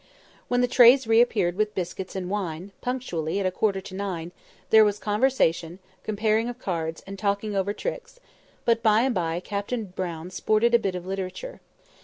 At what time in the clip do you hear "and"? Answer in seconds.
2.15-2.27, 7.05-7.19, 9.01-9.13